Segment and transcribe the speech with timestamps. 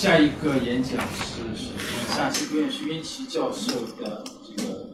[0.00, 1.72] 下一个演讲是是
[2.16, 4.88] 陕西科院徐云奇教授的这个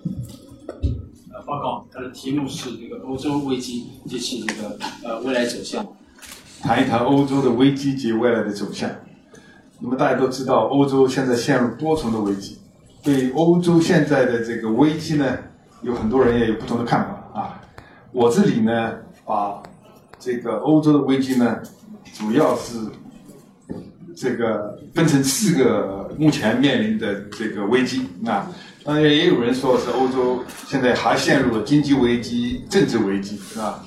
[1.32, 5.86] 呃报告，它的题目是这个欧洲危机及其这个呃未来走向。
[6.60, 8.90] 谈一谈欧洲的危机及未来的走向。
[9.78, 12.58] 那么大家都知道，欧洲现在陷入多重的危机。
[13.04, 15.38] 对欧洲现在的这个危机呢，
[15.82, 17.62] 有很多人也有不同的看法啊。
[18.10, 18.92] 我这里呢，
[19.24, 19.62] 把
[20.18, 21.60] 这个欧洲的危机呢，
[22.12, 22.76] 主要是
[24.16, 28.50] 这个分成四个目前面临的这个危机啊。
[28.82, 33.84] 当然，也有人说是欧洲现在还陷入了经济危机、政治危机，是吧？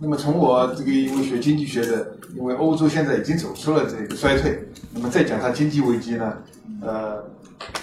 [0.00, 4.58] 那么从我这个因为学经济学的，因为欧洲现在已经走出了这个衰退，
[4.92, 6.32] 那么再讲它经济危机呢，
[6.80, 7.22] 呃，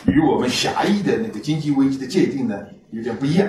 [0.07, 2.59] 与我们狭义的那个经济危机的界定呢
[2.91, 3.47] 有点不一样。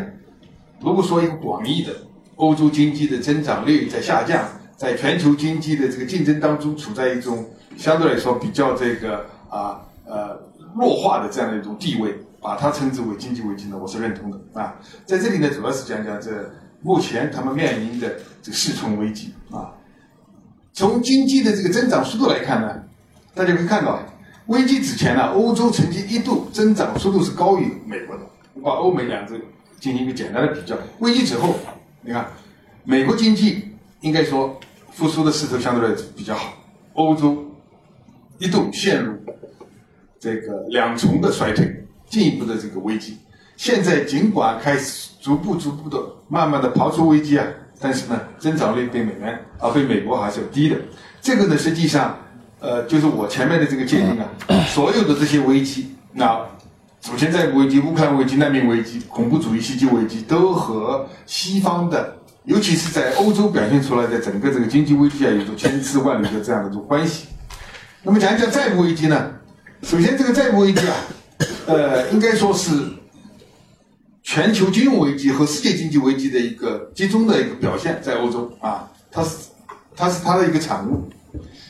[0.81, 1.93] 如果说一个广义的
[2.35, 10.39] 欧洲经济的增长率在下降，在全球经济的这个竞争当中处在一种相对来说比较这个啊呃
[10.75, 14.75] 弱化的这样的一种地位，把它称之为经济危机呢，我是认同的啊。
[15.05, 16.31] 在这里呢，主要是讲讲这。
[16.83, 19.73] 目前他们面临的这个四重危机啊，
[20.73, 22.81] 从经济的这个增长速度来看呢，
[23.35, 23.99] 大家可以看到，
[24.47, 28.23] 危机之前呢，欧洲曾经一度增长速度是高于美国的。
[28.53, 29.35] 我把欧美两者
[29.81, 31.57] 进行一个简单的比较，危机之后，
[32.03, 32.27] 你看，
[32.85, 34.61] 美国经济应该说
[34.93, 36.53] 复苏的势头相对来比较好，
[36.93, 37.43] 欧洲
[38.39, 39.15] 一度陷入
[40.19, 43.17] 这个两重的衰退，进一步的这个危机。
[43.57, 45.99] 现在尽管开始逐步逐步的、
[46.29, 47.47] 慢慢的刨出危机啊，
[47.81, 50.77] 但是呢，增长率比美元啊，比美国还是要低的。
[51.23, 52.19] 这个呢，实际上，
[52.61, 54.29] 呃，就是我前面的这个界定啊，
[54.69, 56.39] 所有的这些危机，那
[57.01, 62.15] 主权债务危机、乌克兰危机、难民危机、恐怖主义袭击危机，都和西方的，
[62.45, 67.29] 尤其是在欧洲表现出来的整个这个经济危机啊，有着千丝万缕的这样的一种关系。
[68.07, 69.33] 那么讲一讲债务危机呢，
[69.83, 70.95] 首先这个债务危机啊，
[71.67, 72.71] 呃，应该说是。
[74.23, 79.31] 全球金融危机和世界经济危机的一个集中的一个表现，在欧洲啊，它是
[79.97, 81.09] 它是它的一个产物，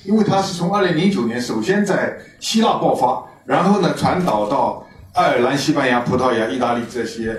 [0.05, 7.39] 因为它是从二零零九年首先在希腊爆发，然后呢传导到爱尔兰、西班牙、葡萄牙、意大利这些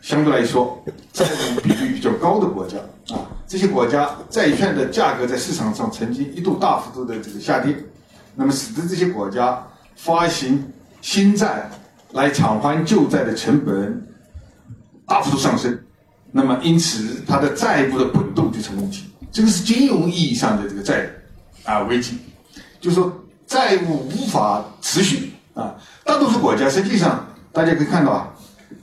[0.00, 0.80] 相对来说
[1.12, 2.78] 债务比率比较高的国家
[3.12, 7.76] 啊，这些国家债券的价格在市场上曾经一度大幅度的这个下跌，
[8.34, 9.62] 那么使得这些国家
[9.96, 10.62] 发行
[11.00, 11.70] 新债
[12.12, 14.08] 来偿还旧债的成本。
[15.06, 15.78] 大幅度上升，
[16.32, 19.04] 那么因此它的债务的滚动就成问题。
[19.30, 21.06] 这个是金融意义上的这个债
[21.62, 22.18] 啊危机，
[22.80, 23.12] 就是说
[23.46, 25.74] 债务无法持续啊。
[26.04, 27.22] 大多数国家实际上
[27.52, 28.28] 大家可以看到啊，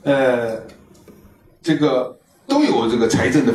[0.03, 0.61] 呃，
[1.63, 2.15] 这个
[2.47, 3.53] 都有这个财政的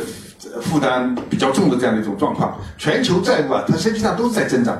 [0.61, 2.59] 负担比较重的这样的一种状况。
[2.77, 4.77] 全球债务啊，它实际上都是在增长，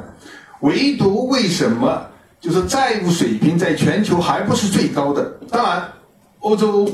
[0.61, 2.05] 唯独为什么
[2.39, 5.23] 就是债务水平在全球还不是最高的？
[5.49, 5.83] 当然，
[6.39, 6.89] 欧洲。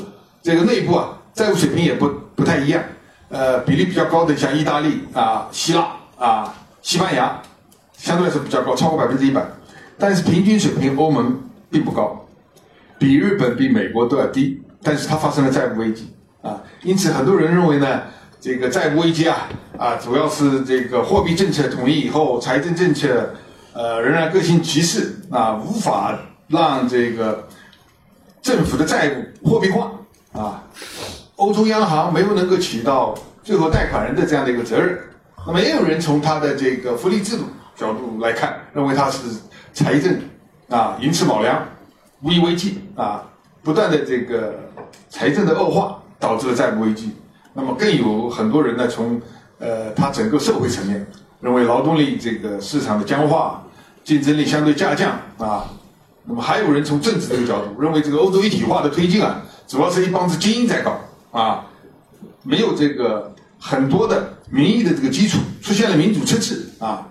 [0.46, 2.84] 这个内部啊，债务水平也不不太一样，
[3.30, 5.88] 呃，比例比较高的像意大利啊、希腊
[6.20, 7.42] 啊、西班牙，
[7.96, 9.42] 相对来说比较高，超过百分之一百。
[9.98, 11.42] 但是平均水平，欧盟
[11.72, 12.28] 并不高，
[13.00, 14.62] 比日本、比美国都要低。
[14.82, 18.02] 但是它发生了债务危机啊，因此很多人认为呢，
[18.42, 19.48] 这个债务危机啊
[19.78, 23.34] 啊，主要是这个货币政策统一以后，财政政策
[23.74, 26.18] 呃仍然各行其事啊，无法
[26.48, 27.48] 让这个
[28.42, 29.12] 政府的债
[29.44, 29.92] 务货币化。
[30.34, 30.64] 啊，
[31.36, 33.14] 欧洲央行没有能够起到
[33.44, 34.98] 最后贷款人的这样的一个责任，
[35.46, 37.44] 那么也有人从他的这个福利制度
[37.76, 39.20] 角度来看，认为他是
[39.74, 40.20] 财政
[40.70, 41.64] 啊寅吃卯粮，
[42.22, 43.24] 无以为继啊，
[43.62, 44.56] 不断的这个
[45.10, 47.12] 财政的恶化导致了债务危机。
[47.54, 49.22] 那么更有很多人呢，从
[49.60, 51.06] 呃他整个社会层面
[51.44, 53.62] 认为劳动力这个市场的僵化，
[54.06, 55.66] 竞争力相对下降啊。
[56.24, 59.42] 那么还有人从政治这个角度认为这个欧洲一体化的推进啊。
[59.68, 60.98] 主要是一帮子精英在搞
[61.32, 61.66] 啊，
[62.44, 67.08] 没有这个很多的民意的这个基础，出现了民主测试啊。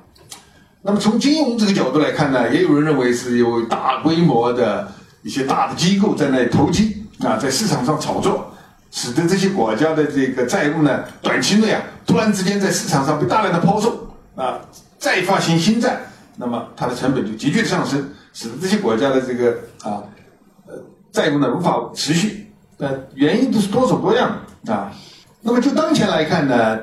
[0.83, 4.93] 那么从金融这个角度来看呢，也有人认为是有大规模的
[5.23, 8.53] 一些大的机构在那投机啊，在市场上炒作，
[8.91, 14.12] 使得这些国家的这个债务呢，短期内啊，突然之间在市场上被大量的抛售
[14.43, 14.61] 啊，
[14.99, 16.01] 再发行新债，
[16.37, 19.53] 那么它的成本就急剧的上升，使得这些国家的这个
[19.83, 20.03] 啊。
[20.67, 20.75] 呃
[21.13, 24.35] 债务呢无法持续，呃，原因都是多种多样
[24.67, 24.91] 啊。
[25.43, 26.79] 那么就当前来看呢，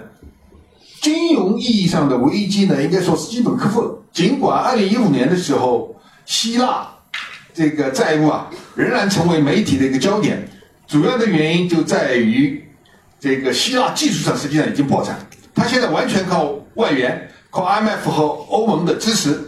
[1.02, 4.00] 金融意义上的危机呢，应该说是基本克服了。
[4.12, 5.96] 尽管二零一五年的时候，
[6.28, 6.88] 希腊
[7.56, 10.48] 这个债务啊仍然成为媒体的一个焦点，
[10.86, 12.64] 主要的原因就在于
[13.20, 15.18] 这个希腊技术上实际上已经破产，
[15.56, 19.40] 它现在完全靠外援，靠 IMF 和欧盟的支持，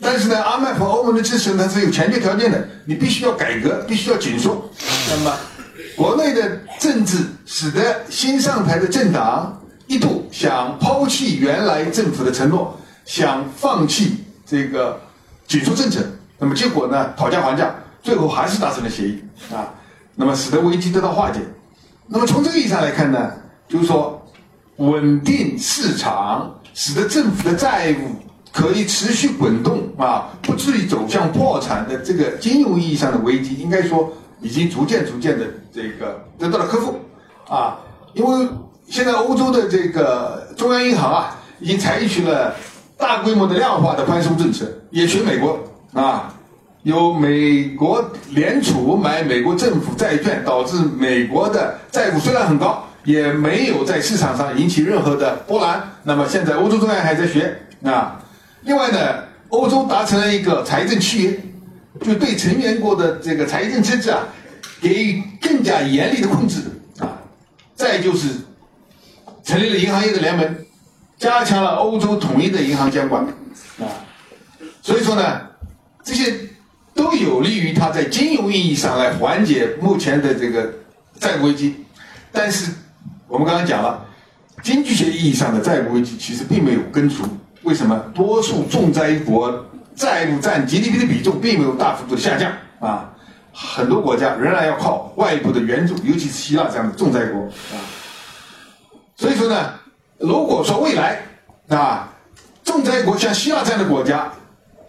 [0.00, 4.70] 但是呢，IMF 和欧盟的支持呢是有前提条件的，你必须要改革，必须要紧缩。
[5.10, 5.36] 那么，
[5.96, 15.00] 国内的政治使得新上台的政党一度想抛弃原来政府的承诺，想放弃这个
[15.46, 16.00] 紧缩政策。
[16.38, 19.20] 那么结果呢，讨价还价，最后还是达成了协议
[19.52, 19.74] 啊。
[20.14, 21.40] 那么使得危机得到化解。
[22.06, 23.32] 那么从这个意义上来看呢，
[23.68, 24.24] 就是说
[24.76, 28.14] 稳定市场，使得政府的债务。
[28.50, 34.10] 可以持续滚动啊，不至于走向破产的这个金融意义上的危机，应该说
[34.40, 36.98] 已经逐渐逐渐的这个得到了克服
[37.46, 37.76] 啊。
[38.14, 38.48] 因为
[38.88, 42.56] 现在欧洲的这个中央银行啊，已经采取了
[42.96, 45.60] 大规模的量化的宽松政策，也学美国
[45.92, 46.34] 啊，
[46.82, 55.86] 有美国联储买美国政府债券，导致美国的债务虽然很高，也没有在市场上引起任何的波澜。
[56.08, 58.18] 那么现在欧洲中央还在学啊。
[58.62, 61.40] 另外呢，欧洲达成了一个财政契约，
[62.00, 64.26] 就对成员国的这个财政赤字啊，
[64.80, 66.62] 给予更加严厉的控制
[66.98, 67.20] 啊。
[67.76, 68.30] 再就是
[69.44, 70.56] 成立了银行业的联盟，
[71.18, 73.22] 加强了欧洲统一的银行监管
[73.78, 73.84] 啊。
[74.80, 75.42] 所以说呢，
[76.02, 76.34] 这些
[76.94, 80.72] 都有利于它在金融意义上来缓解目前的这个
[81.20, 81.84] 债务危机。
[82.32, 82.72] 但是
[83.26, 84.06] 我们刚刚讲了，
[84.62, 87.24] 经济学意义上的债务危机其实并没有根除。
[87.62, 93.10] 为什么多数重灾国债务占 GDP 的比重并没有大幅度下降啊？
[93.52, 97.76] 很多国家仍然要靠外部的援助，尤其是希腊这样的重灾国啊。
[99.16, 99.74] 所以说呢，
[100.18, 101.20] 如果说未来
[101.68, 102.08] 啊，
[102.64, 104.30] 重灾国像希腊这样的国家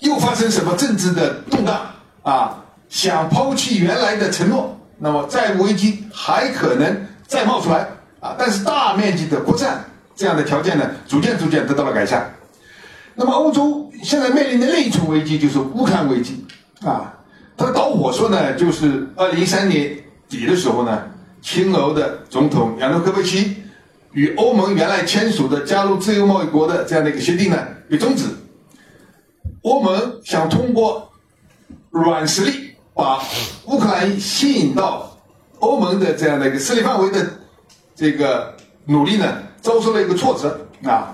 [0.02, 1.82] 又发生什么政治的动荡
[2.22, 7.88] 啊，想抛弃原来的承诺，那么债务危机还可能再冒出来
[8.20, 8.36] 啊。
[8.38, 9.78] 但是大面积的国债
[10.16, 12.34] 这样的条件呢，逐渐逐渐得到了改善。
[13.16, 16.46] 那么，欧洲现在面临的另一重危机就是乌克兰危机
[16.82, 17.14] 啊。
[17.58, 19.94] 它的导火索呢，就是二零一三年
[20.30, 21.04] 底的时候呢，
[21.42, 23.58] 亲俄的总统亚努科维奇
[24.14, 27.58] 与欧盟原来签署的加入自由贸易国的这样的一个协定呢
[27.90, 28.24] 被终止。
[29.64, 31.12] 欧盟想通过
[31.90, 33.22] 软实力把
[33.66, 35.18] 乌克兰吸引到
[35.60, 37.28] 欧盟的这样的一个势力范围的
[38.00, 38.56] 这个
[38.86, 39.26] 努力呢，
[39.62, 41.14] 遭受了一个挫折啊。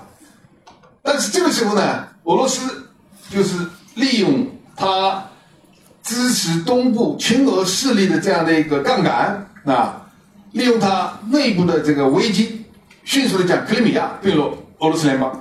[1.01, 2.61] 但是这个时候呢，俄罗斯
[3.31, 3.57] 就是
[3.95, 5.25] 利用它
[6.03, 10.05] 支持东部亲俄势力的这样的一个杠杆啊，
[10.51, 12.63] 利用它内部的这个危机，
[13.03, 15.31] 迅速的将克里米亚并入俄罗斯联邦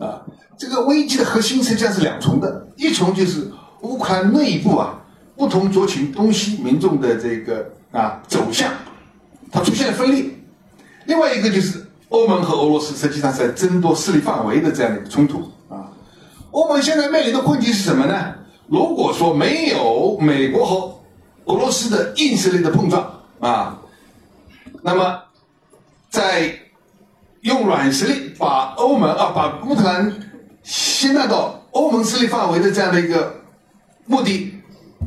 [0.00, 0.20] 啊。
[0.58, 3.48] 这个危机的核心实际上是两重的，一重就是
[3.82, 4.98] 乌克兰内部啊
[5.36, 8.68] 不同族群东西民众的这个啊走向，
[9.52, 10.24] 它出现了分裂；
[11.06, 11.84] 另外一个就是。
[12.08, 15.90] 欧盟和俄罗斯实际上在争夺势力范围的这样的一个冲突啊。
[16.52, 18.32] 欧盟现在面临的困境是什么呢？
[18.68, 21.00] 如果说没有美国和
[21.46, 23.10] 俄罗斯的硬实力的碰撞
[23.40, 23.80] 啊，
[24.82, 25.20] 那么
[26.08, 26.54] 在
[27.40, 30.12] 用软实力把欧盟啊把乌克兰
[30.62, 33.34] 吸纳到欧盟势力范围的这样的一个
[34.06, 34.54] 目的，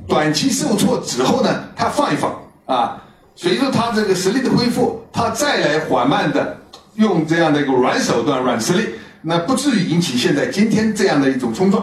[0.06, 3.02] 短期受挫之后呢，它放一放啊，
[3.42, 6.58] 随着他这个实力的恢复，他再来缓慢的。
[6.96, 8.90] 用这样的一个软手段、软实力，
[9.22, 11.82] 那不至于引起现在今天这样的一种冲撞。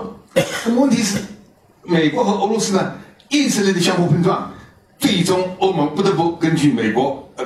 [0.67, 1.19] 那么问题是，
[1.83, 2.93] 美国和俄罗斯呢
[3.31, 4.53] 硬实力的相互碰撞，
[4.99, 7.45] 最终欧盟不得不根据美国呃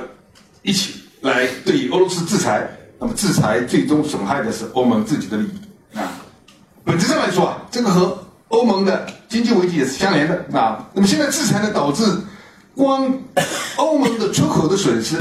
[0.63, 2.69] 一起来对俄罗斯制裁。
[2.99, 6.11] 那么制裁最终损害的是欧盟自己的利益啊。
[6.83, 10.85] 本质上来说啊，这个和欧盟的经济危机也是相连的啊。
[10.93, 12.03] 那么现在制裁呢，导致
[12.75, 13.13] 光
[13.75, 15.17] 欧盟的出口的损失。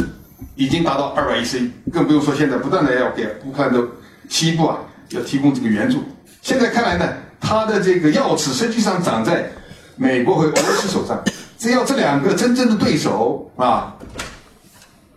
[0.56, 3.82] 已经达到二百一十亿，更不用说现在不断的要给乌克兰的
[4.28, 4.76] 西部啊
[5.08, 6.02] 要提供这个援助。
[6.42, 9.50] 现在看来呢，它的这个钥匙实际上长在
[9.96, 11.18] 美国和俄罗斯手上。
[11.56, 13.96] 只要这两个真正的对手啊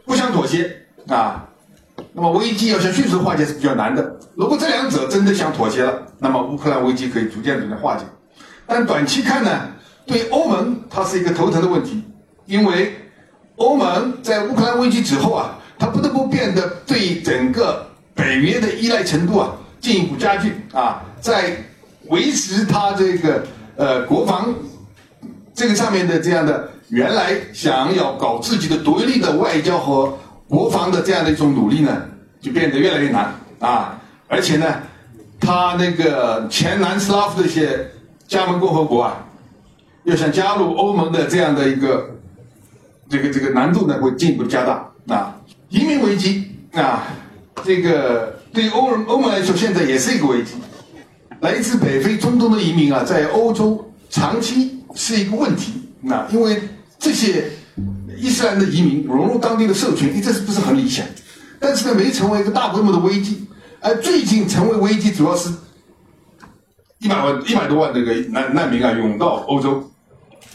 [0.06, 0.74] 不想妥协
[1.10, 1.44] 啊，
[2.14, 4.18] 那么危机要想迅速化解是比较难的。
[4.36, 8.06] 如果这两者真的想妥协了，那么乌克兰危机可以逐渐逐渐化解。
[8.66, 9.68] 但短期看呢，
[10.06, 12.02] 对欧盟它是一个头疼的问题，
[12.46, 12.94] 因为。
[13.58, 17.86] 欧盟在乌克兰危机之后啊，它不得不变得对整个
[18.16, 21.56] 北约的依赖程度啊进一步加剧啊，在
[22.08, 23.44] 维持它这个
[23.76, 24.52] 呃国防
[25.54, 30.18] 这个上面的这样的原来想要搞自己的独立的外交和
[30.50, 32.02] 国防的这样的一种努力呢，
[32.42, 34.66] 就变得越来越难啊，而且呢，
[35.40, 37.88] 它那个前南斯拉夫的一些
[38.28, 39.24] 加盟共和国啊，
[40.06, 42.10] 要想加入欧盟的这样的一个。
[43.14, 45.40] 这个这个难度呢会进一步加大啊，
[45.70, 47.04] 移民危机啊，
[47.64, 50.56] 这个对欧欧盟来说现在也是一个危机。
[51.42, 55.74] 来自北非、中东的移民啊，在欧洲长期是一个问题。
[56.02, 56.60] 那因为
[56.98, 57.52] 这些
[58.18, 61.06] 伊斯兰的移民融入当地的社群，一直是不是很理想？
[61.60, 63.48] 但是呢，没成为一个大规模的危机。
[63.80, 65.54] 而最近成为危机，主要是
[66.98, 69.92] 一百万、一百多万这个难难民啊涌到欧洲，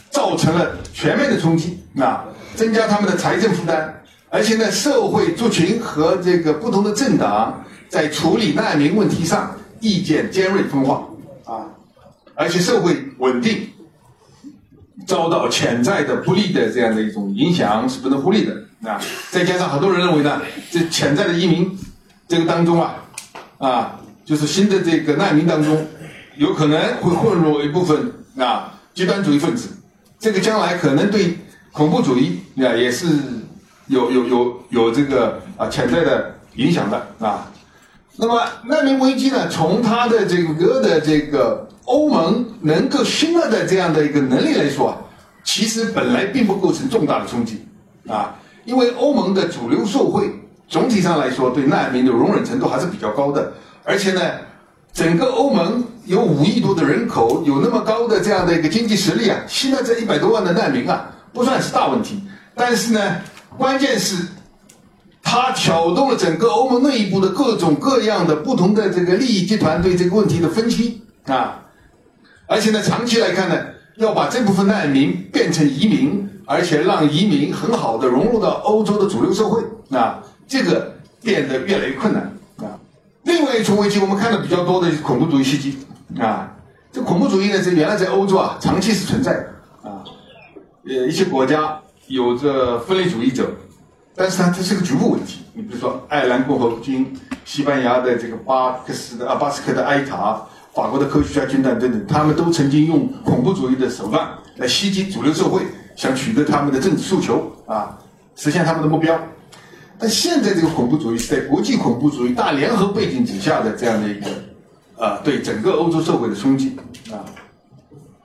[0.09, 2.25] 造成了全面的冲击啊，
[2.59, 3.89] 增加他们的财政负担，
[4.29, 11.05] 而且呢，社会族群和这个不同的政党在处理难民问题上意见尖锐分化
[11.45, 11.63] 啊，
[12.35, 13.65] 而且社会稳定
[15.07, 18.99] 遭到潜在的不利的这样的一种影响是不能忽略的啊。
[19.31, 21.79] 再加上很多人认为呢，这潜在的移民
[22.27, 22.95] 这个当中啊。
[23.57, 25.87] 啊，就是新的这个难民当中，
[26.35, 29.69] 有可能会混入一部分啊极端主义分子，
[30.17, 31.37] 这个将来可能对
[31.71, 33.07] 恐怖主义啊也是
[33.87, 37.51] 有有有有这个啊潜在的影响的啊。
[38.17, 44.97] 那么难民危机呢，从它的这个的这个欧盟能够兴了的这样的一个能力来说啊，
[45.43, 47.65] 其实本来并不构成重大的冲击
[48.07, 48.35] 啊，
[48.65, 50.29] 因为欧盟的主流社会。
[50.71, 54.21] 总体上来说，对难民的容忍程度还是比较高的，而且呢，
[54.93, 62.21] 整个欧盟有五亿多的人口，有那么高的这样的一个经济实力啊，吸纳这一百多万的难民啊，不算是大问题。
[62.55, 63.15] 但是呢，
[63.57, 64.25] 关键是，
[65.21, 71.61] 它挑动了整个欧盟内部的各种各样的不同的这个利益集团对这个问题的分析啊，
[72.47, 73.55] 而且呢，长期来看呢，
[73.97, 79.61] 要把这部分难民变成移民，而且让移民很好的融入到欧洲的主流社会
[79.97, 80.19] 啊。
[80.47, 82.23] 这个变得越来越困难
[82.57, 82.73] 啊！
[83.21, 85.77] 另外一重危机，我们看的比较多的恐怖主义袭击
[86.19, 86.51] 啊。
[86.91, 89.47] 这恐怖主义呢，这原来在欧洲啊，长期是存在的。
[90.89, 93.47] 呃，一些国家有着分离主义者，
[94.15, 95.41] 但是它这是个局部问题。
[95.53, 97.15] 你比如说，爱尔兰共和军、
[97.45, 100.41] 西班牙的这个巴克斯的啊巴斯克的埃塔、
[100.73, 105.61] 法国的科学家军团等等，他们都曾经用恐怖主义的手段来袭击主流社会，
[105.95, 107.95] 想取得他们的政治诉求啊，
[108.35, 109.15] 实现他们的目标。
[109.99, 116.75] 但现在这个恐怖主义是在国际恐怖主义大联合背景之下的这样的一个，啊，对整个欧洲社会的冲击
[117.11, 117.21] 啊。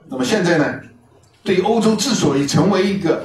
[0.07, 0.79] 那么现在呢，
[1.45, 3.23] 对欧洲之所以成为一个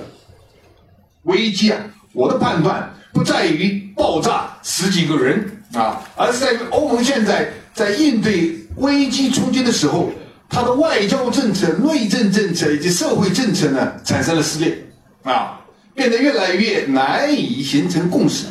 [1.23, 1.81] 危机啊，
[2.13, 10.11] 我的判断不在于爆炸十几个人啊，而是在于欧盟现在在应对危机冲击的时候，
[10.49, 14.79] 它的外交政策、内政政策以及社会政策呢产生了撕裂
[15.23, 15.57] 啊。
[15.93, 18.47] 变得越来越难以形成共识，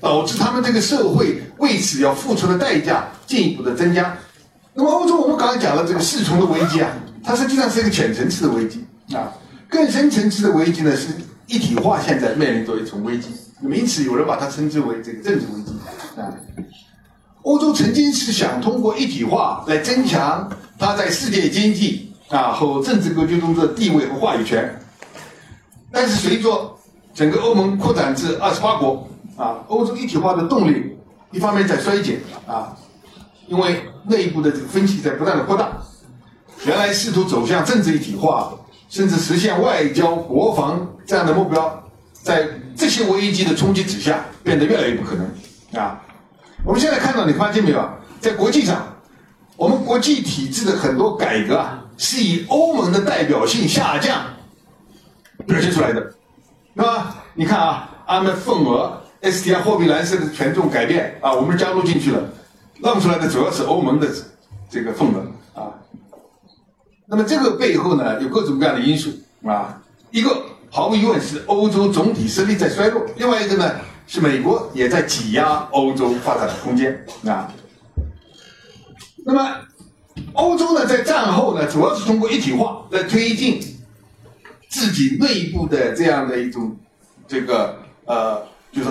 [0.00, 4.16] 导致他们这个社会为此要付出的代价进一步的增加。
[4.72, 6.90] 那么欧洲，我们刚才讲了这个四重的危机啊，
[7.24, 9.32] 它实际上是一个浅层次的危机啊。
[9.68, 11.08] 更深层次的危机呢，是
[11.46, 13.30] 一体化现在面临着一种危机。
[13.60, 16.30] 那么因此，有人把它称之为这个政治危机啊。
[17.42, 24.80] 欧洲曾经是想通过一体化来增强它在世界经济啊和政治格局中的地位和话语权。
[25.90, 26.76] 但是随着
[27.12, 30.96] 整个欧盟扩展至二十八国，啊，欧洲一体化的动力
[31.32, 32.76] 一方面在衰减，啊，
[33.48, 35.72] 因为内部的这个分歧在不断的扩大。
[36.64, 38.52] 原来试图走向政治一体化，
[38.88, 41.82] 甚至实现外交、国防这样的目标，
[42.22, 46.00] 在这些危机的冲击之下，变得越来越不可能，啊。
[46.64, 47.88] 我们现在看到，你发现没有？
[48.20, 48.82] 在国际上，
[49.56, 54.22] 我们国际体制的很多改革啊，是以欧盟的代表性下降。
[55.46, 56.00] 表现出来的，
[56.74, 57.16] 是吧？
[57.34, 62.22] 你看啊，阿们份额 SDR 货币蓝色的权重改变啊，我们加入进去了，
[62.80, 64.08] 让出来的主要是欧盟的
[64.70, 65.26] 这个份额。
[67.06, 69.10] 那么这个背后呢，有各种各样的因素
[69.46, 69.82] 啊。
[70.10, 73.74] 一个毫无疑问是欧洲总体实力在衰落，另外一个呢
[74.06, 77.52] 是美国也在挤压欧洲发展的空间啊。
[79.24, 79.56] 那么
[80.32, 83.60] 欧洲呢，在战后呢，主要是通过一体化来推进。
[84.66, 86.76] 自己内部的这样的一种，
[87.28, 88.42] 这个呃，
[88.72, 88.90] 就是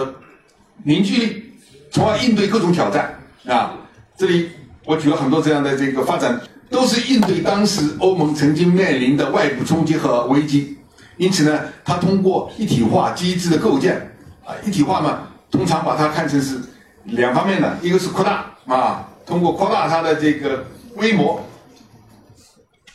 [0.81, 1.43] 凝聚力，
[1.91, 3.75] 从而应对各种挑战啊。
[4.15, 4.49] 这里
[4.85, 6.39] 我举了很多这样的这个发展，
[6.73, 10.75] 都是应对当时欧盟曾经面临的外部冲击和危机。
[11.17, 14.11] 因此呢，它通过一体化机制的构建
[14.43, 16.59] 啊，一体化嘛，通常把它看成是
[17.03, 20.65] 两方面的，一个是扩大啊，通过扩大它的这个
[20.95, 21.39] 规模。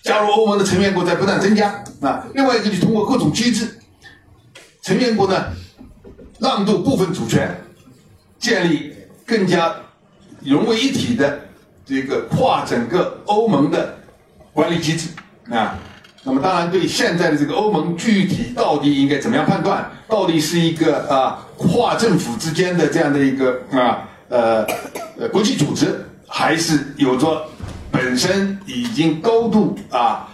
[0.03, 3.79] 加入欧盟的成员国在不断增加啊，另外一个就通过各种机制，
[4.83, 5.53] 成员国呢
[6.41, 7.57] 让渡部分主权，
[8.41, 8.93] 建立
[9.25, 9.73] 更加
[10.43, 11.41] 融为一体的
[11.89, 13.97] 这个跨整个欧盟的
[14.53, 15.09] 管理机制
[15.51, 15.79] 啊。
[16.23, 24.67] 那么当然对现在的这个欧盟具体到底应该怎么样判断，到底是一个啊跨政府之间的这样的一个啊呃
[25.19, 27.43] 呃国际组织，还是有着。
[27.91, 30.29] 本身已经高度啊，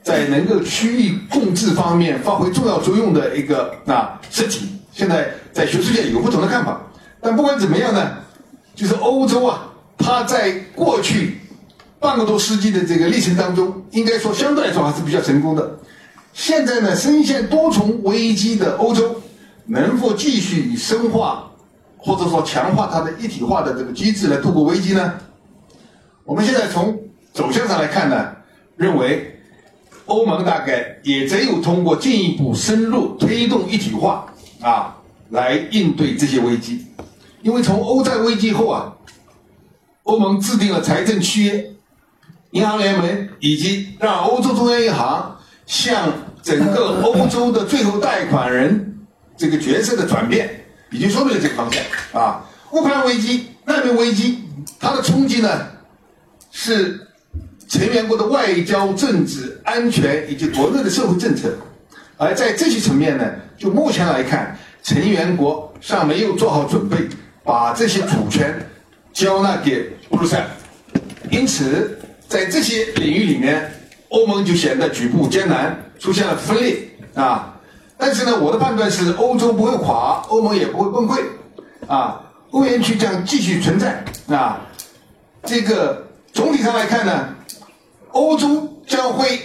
[0.00, 6.80] 在能够区域共治方面发挥重要作用的一个啊实体，现在在学术界有不同的看法。
[7.20, 8.12] 但不管怎么样呢，
[8.76, 9.69] 就是欧洲啊，
[10.00, 11.38] 它在过去
[12.00, 15.78] 半个多世纪的这个历程当中，应该说相对来说还是比较成功的。
[16.32, 19.20] 现在呢，深陷多重危机的欧洲，
[19.66, 21.50] 能否继续以深化
[21.98, 25.14] 或者说强化它的一体化的这个机制来度过危机呢？
[26.24, 26.98] 我们现在从
[27.32, 28.32] 走向上来看呢，
[28.76, 29.38] 认为
[30.06, 34.96] 欧盟大概也只有通过进一步深入推动一体化啊，
[35.30, 36.86] 来应对这些危机。
[37.42, 38.92] 因为从欧债危机后啊，
[40.10, 41.72] 欧盟制定了财政契约、
[42.50, 46.12] 银行联盟，以及让欧洲中央银行向
[46.42, 48.98] 整个欧洲的最后贷款人
[49.36, 52.44] 这个角色的转变，已经说明了这个方向啊。
[52.72, 54.42] 乌克兰危机、难民危机，
[54.80, 55.48] 它的冲击呢？
[56.50, 57.06] 是
[57.68, 61.56] 成员国的外交、政治、安全以及国内的社会政策，
[62.16, 63.24] 而在这些层面呢，
[63.56, 66.96] 就目前来看，成员国尚没有做好准备，
[67.44, 68.52] 把这些主权
[69.20, 70.46] 交纳给布鲁塞尔，
[71.30, 73.70] 因此在这些领域里面，
[74.08, 77.54] 欧盟就显得举步艰难，出现了分裂啊。
[77.98, 81.20] 但是呢，我的判断是，欧洲不会垮，欧盟也不会崩溃
[81.86, 82.18] 啊，
[82.52, 84.58] 欧元区将继续存在啊，
[85.44, 86.06] 这个。
[86.32, 87.28] 总体上来看呢，
[88.12, 89.40] 欧洲将会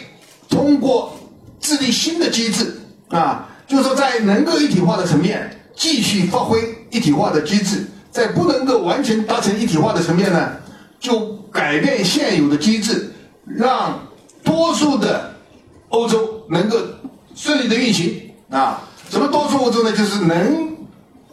[0.48, 1.17] 通过
[1.60, 2.79] 制定新的机制
[3.10, 6.60] 啊，就是说在能够一体化的层面继续发挥
[6.91, 7.84] 一体化的机制，
[8.15, 10.51] 在不能够完全达成一体化的层面呢，
[11.01, 13.12] 就改变现有的机制，
[13.45, 14.00] 让
[14.41, 15.34] 多数的
[15.89, 16.77] 欧洲能够
[17.36, 18.81] 顺利的运行啊。
[19.10, 19.91] 什么多数欧洲呢？
[19.91, 20.77] 就是能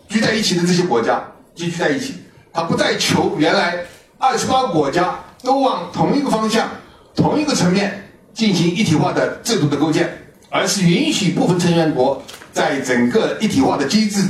[0.08, 1.22] 聚在一起的这些国家
[1.54, 2.14] 集聚在一起，
[2.52, 3.78] 它不再求原来
[4.18, 5.20] 二十八个国家。
[5.44, 6.68] 都往同一个方向、
[7.16, 10.08] 同一个层面进行一体化的制度的构建，
[10.50, 12.22] 而是允许部分成员国
[12.52, 14.24] 在整个一体化的机制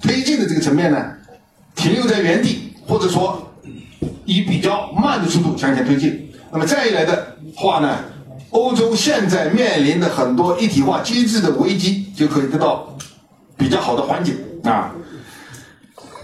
[0.00, 1.12] 推进的这个层面呢，
[1.78, 3.40] 停留在原地，或者说
[4.24, 6.28] 以比较慢的速度向前推进。
[6.50, 7.96] 那么这样一来的话呢，
[8.50, 12.92] 欧洲现在面临的很多一体化机制的危机就可以得到
[13.56, 14.90] 比较好的缓解啊。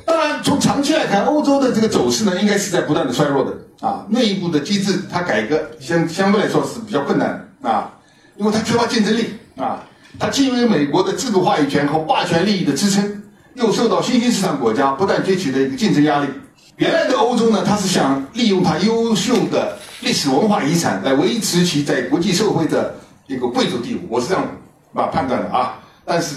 [0.05, 4.05] 当然，从长期来看，欧洲的这个走势呢，应该是在不断的衰弱的啊。
[4.09, 7.93] 内部的机制它改革相相对来说是比较困难啊，
[8.37, 9.85] 因为它缺乏竞争力啊。
[10.19, 13.23] 它既有美国的制度话语权和霸权利益的支撑，
[13.55, 16.29] 又受到新兴市场国家不断崛起的一个竞争压力。
[16.77, 22.95] 原来的欧洲呢，它是想利用它优秀的历史文化遗产来维持其在国际社会的
[23.27, 24.45] 一个贵族地位，我是这样
[24.93, 25.79] 啊判断的啊。
[26.05, 26.37] 但是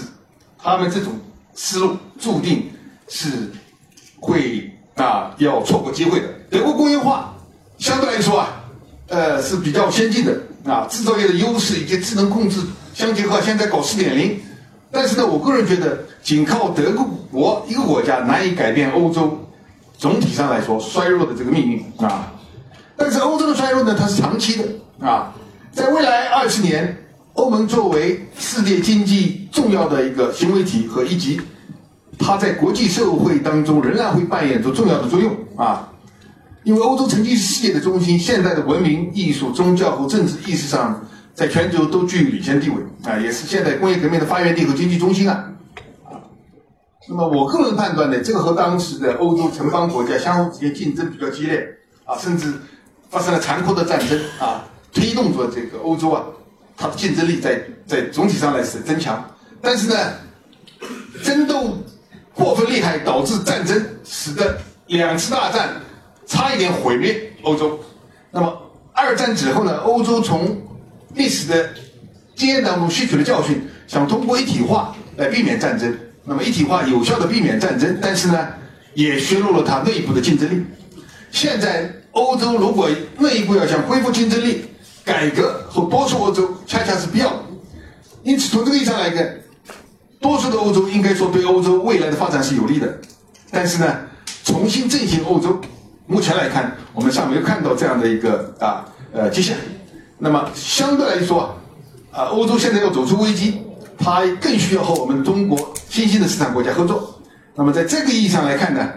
[0.56, 1.12] 他们这种
[1.54, 2.70] 思路注定。
[3.10, 3.50] 是
[4.20, 6.26] 会啊，要错过机会的。
[6.50, 7.34] 德国工业化
[7.78, 8.62] 相对来说啊，
[9.06, 12.60] 呃是比较先进的啊，制造业的优势以及智能控制
[12.92, 14.38] 相结合，现在搞四点零。
[14.90, 16.92] 但是呢，我个人觉得，仅靠德
[17.30, 19.38] 国一个国家难以改变欧洲
[19.98, 22.32] 总体上来说衰弱的这个命运啊。
[22.96, 24.64] 但是欧洲的衰弱呢，它是长期的
[25.06, 25.32] 啊，
[25.72, 26.96] 在未来二十年，
[27.34, 31.40] 欧盟作为世界经济重要的一个行为体和一级。
[32.18, 35.88] 它在国际社会当中仍然会扮演着重要的作用啊，
[36.64, 41.00] 因为欧洲曾经是世界的中心，现代的文明、艺术、宗教和政治意识上，
[41.38, 42.74] 在全球都具有领先地位
[43.04, 45.48] 啊，也是现代工业革命的发源地和经济中心啊。
[47.08, 51.64] 那么我个人判断呢，这个和当时的欧洲城邦国家相互之间竞争比较激烈
[52.04, 52.52] 啊，甚至
[53.08, 56.24] 发生了残酷的战争啊，推动着这个欧洲啊，
[56.76, 59.24] 它的竞争力在在总体上来是增强，
[59.62, 59.94] 但是呢，
[61.22, 61.72] 争斗。
[62.34, 65.70] 过分厉害，导致战争，使得两次大战
[66.24, 67.76] 差一点毁灭欧洲。
[68.30, 68.56] 那么
[68.92, 69.78] 二战之后呢？
[69.78, 70.56] 欧洲从
[71.14, 71.70] 历史的
[72.34, 75.96] 经验当中吸取了教训，想通过一体化来避免战争。
[76.24, 78.48] 那么一体化有效的避免战争，但是呢，
[78.94, 80.64] 也削弱了它内部的竞争力。
[81.30, 84.64] 现在欧洲如果内部要想恢复竞争力，
[85.04, 87.42] 改革和多数欧洲恰恰是必要的。
[88.22, 89.34] 因此，从这个意义上来看。
[90.20, 92.98] 多数的欧洲应该说对欧洲未来的发展是有利的，
[93.52, 94.00] 但是呢，
[94.42, 95.60] 重新振兴欧洲，
[96.08, 99.56] 目前来看我们尚没有看到这样的一个啊呃迹象。
[100.18, 101.54] 那么相对来说
[102.10, 103.62] 啊，欧洲现在要走出危机，
[103.98, 107.20] 它更需要和我们中国新兴的市场国家合作。
[107.54, 108.90] 那么在这个意义上来看呢，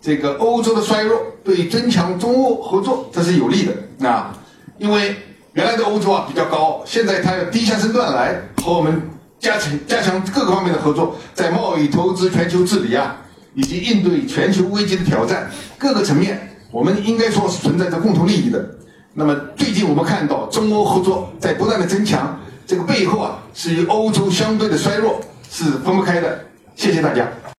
[0.00, 4.36] 这个欧洲的衰弱对增强中欧合作这是有利的啊，
[4.78, 5.14] 因为
[5.52, 9.00] 原来的欧洲啊比较高，现在它要低下身段来和我们。
[9.40, 13.14] 加强加强各个方面的合作，在贸易、投资、全球治理啊，
[13.52, 18.66] 以及应对全球危机的挑战各个层面，我们应该说是存在着共同利益的。
[19.16, 26.44] 那么最近我们看到中欧合作在不断的增强，这个背后啊是与欧洲相对的衰弱是分不开的。
[26.74, 27.28] 谢谢大家。